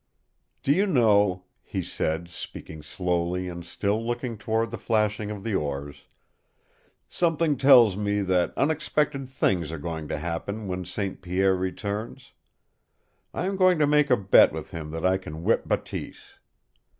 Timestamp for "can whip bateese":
15.19-16.39